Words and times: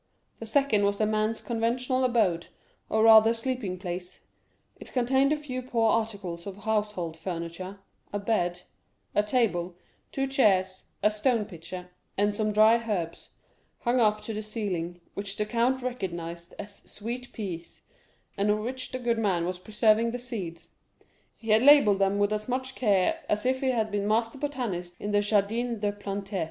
The 0.39 0.47
second 0.47 0.83
was 0.83 0.97
the 0.97 1.05
man's 1.05 1.43
conventional 1.43 2.03
abode, 2.03 2.47
or 2.89 3.03
rather 3.03 3.35
sleeping 3.35 3.77
place; 3.77 4.21
it 4.79 4.91
contained 4.93 5.31
a 5.31 5.37
few 5.37 5.61
poor 5.61 5.91
articles 5.91 6.47
of 6.47 6.57
household 6.57 7.15
furniture—a 7.15 8.17
bed, 8.17 8.63
a 9.13 9.21
table, 9.21 9.75
two 10.11 10.25
chairs, 10.25 10.85
a 11.03 11.11
stone 11.11 11.45
pitcher—and 11.45 12.33
some 12.33 12.51
dry 12.51 12.77
herbs, 12.77 13.29
hung 13.81 13.99
up 13.99 14.21
to 14.21 14.33
the 14.33 14.41
ceiling, 14.41 14.99
which 15.13 15.35
the 15.35 15.45
count 15.45 15.83
recognized 15.83 16.55
as 16.57 16.77
sweet 16.89 17.31
peas, 17.31 17.83
and 18.39 18.49
of 18.49 18.57
which 18.57 18.91
the 18.91 18.97
good 18.97 19.19
man 19.19 19.45
was 19.45 19.59
preserving 19.59 20.09
the 20.09 20.17
seeds; 20.17 20.71
he 21.37 21.49
had 21.51 21.61
labelled 21.61 21.99
them 21.99 22.17
with 22.17 22.33
as 22.33 22.47
much 22.49 22.73
care 22.73 23.23
as 23.29 23.45
if 23.45 23.61
he 23.61 23.69
had 23.69 23.91
been 23.91 24.07
master 24.07 24.39
botanist 24.39 24.95
in 24.99 25.11
the 25.11 25.21
Jardin 25.21 25.79
des 25.79 25.91
Plantes. 25.91 26.33